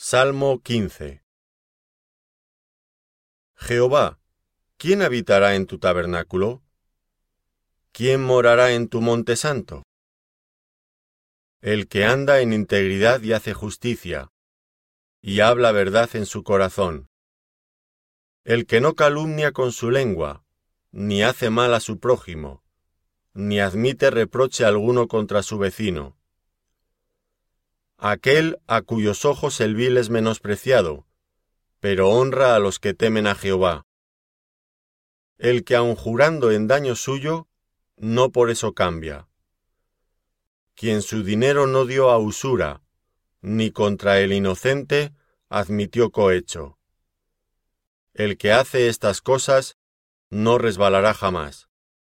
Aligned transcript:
Salmo 0.00 0.62
15 0.62 1.24
Jehová, 3.56 4.20
¿quién 4.76 5.02
habitará 5.02 5.56
en 5.56 5.66
tu 5.66 5.80
tabernáculo? 5.80 6.62
¿Quién 7.90 8.22
morará 8.22 8.74
en 8.74 8.88
tu 8.88 9.00
monte 9.00 9.34
santo? 9.34 9.82
El 11.60 11.88
que 11.88 12.04
anda 12.04 12.40
en 12.40 12.52
integridad 12.52 13.20
y 13.22 13.32
hace 13.32 13.54
justicia, 13.54 14.30
y 15.20 15.40
habla 15.40 15.72
verdad 15.72 16.08
en 16.14 16.26
su 16.26 16.44
corazón. 16.44 17.08
El 18.44 18.66
que 18.66 18.80
no 18.80 18.94
calumnia 18.94 19.50
con 19.50 19.72
su 19.72 19.90
lengua, 19.90 20.44
ni 20.92 21.24
hace 21.24 21.50
mal 21.50 21.74
a 21.74 21.80
su 21.80 21.98
prójimo, 21.98 22.62
ni 23.32 23.58
admite 23.58 24.12
reproche 24.12 24.64
alguno 24.64 25.08
contra 25.08 25.42
su 25.42 25.58
vecino 25.58 26.17
aquel 27.98 28.60
a 28.68 28.82
cuyos 28.82 29.24
ojos 29.24 29.60
el 29.60 29.74
vil 29.74 29.96
es 29.96 30.08
menospreciado, 30.08 31.04
pero 31.80 32.08
honra 32.10 32.54
a 32.54 32.60
los 32.60 32.78
que 32.78 32.94
temen 32.94 33.26
a 33.26 33.34
Jehová. 33.34 33.86
El 35.36 35.64
que 35.64 35.74
aun 35.74 35.96
jurando 35.96 36.52
en 36.52 36.68
daño 36.68 36.94
suyo, 36.94 37.48
no 37.96 38.30
por 38.30 38.50
eso 38.50 38.72
cambia. 38.72 39.28
Quien 40.74 41.02
su 41.02 41.24
dinero 41.24 41.66
no 41.66 41.86
dio 41.86 42.10
a 42.10 42.18
usura, 42.18 42.82
ni 43.40 43.72
contra 43.72 44.20
el 44.20 44.32
inocente 44.32 45.12
admitió 45.48 46.10
cohecho. 46.10 46.78
El 48.14 48.38
que 48.38 48.52
hace 48.52 48.88
estas 48.88 49.20
cosas 49.20 49.76
no 50.30 50.58
resbalará 50.58 51.14
jamás. 51.14 51.68